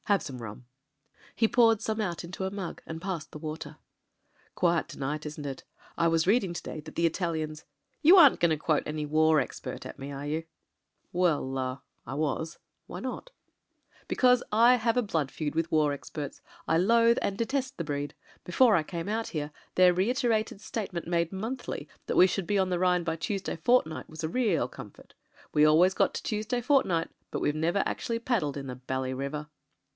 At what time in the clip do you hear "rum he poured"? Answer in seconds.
0.39-1.79